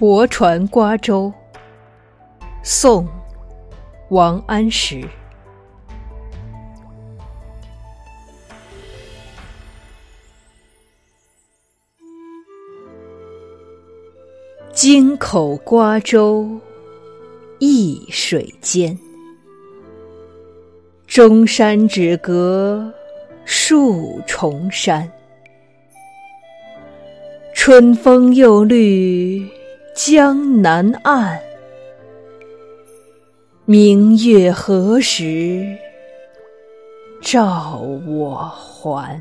[0.00, 1.30] 泊船瓜洲，
[2.62, 3.04] 宋·
[4.08, 5.06] 王安石。
[14.72, 16.48] 京口瓜洲
[17.58, 18.98] 一水间，
[21.06, 22.90] 中山只隔
[23.44, 25.06] 数重山。
[27.52, 29.46] 春风又绿
[29.94, 31.40] 江南岸，
[33.64, 35.76] 明月何时
[37.20, 39.20] 照我还？